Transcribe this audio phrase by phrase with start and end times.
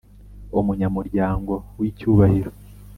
[0.59, 2.51] Umunyamuryango w icyubahiro